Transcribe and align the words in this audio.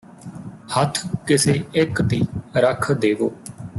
ਹੱਥ 0.71 0.99
ਕਿਸੇ 1.27 1.53
ਇੱਕ 1.75 2.01
ਤੇ 2.01 2.19
ਰੱਖ 2.57 2.91
ਦੇਵੋ 2.91 3.31